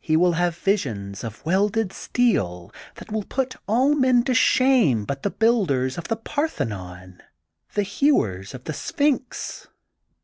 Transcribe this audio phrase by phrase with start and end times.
[0.00, 5.22] He will have visions of welded steel that will put all men to shame but
[5.22, 7.22] the builders of the Parthenon,
[7.74, 9.68] the hewers of the Sphinx.